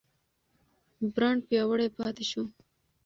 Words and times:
برانډ 1.13 1.41
پیاوړی 1.47 1.89
پاتې 1.97 2.23
شو. 2.31 2.43